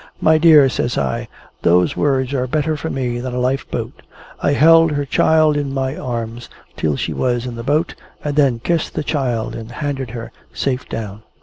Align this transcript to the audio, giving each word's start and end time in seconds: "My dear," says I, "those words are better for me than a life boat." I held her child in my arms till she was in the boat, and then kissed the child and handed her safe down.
"My 0.19 0.39
dear," 0.39 0.67
says 0.67 0.97
I, 0.97 1.27
"those 1.61 1.95
words 1.95 2.33
are 2.33 2.47
better 2.47 2.75
for 2.75 2.89
me 2.89 3.19
than 3.19 3.35
a 3.35 3.39
life 3.39 3.69
boat." 3.69 4.01
I 4.41 4.53
held 4.53 4.93
her 4.93 5.05
child 5.05 5.55
in 5.55 5.71
my 5.71 5.95
arms 5.95 6.49
till 6.75 6.95
she 6.95 7.13
was 7.13 7.45
in 7.45 7.53
the 7.53 7.61
boat, 7.61 7.93
and 8.23 8.35
then 8.35 8.57
kissed 8.57 8.95
the 8.95 9.03
child 9.03 9.53
and 9.53 9.71
handed 9.71 10.09
her 10.09 10.31
safe 10.55 10.89
down. 10.89 11.21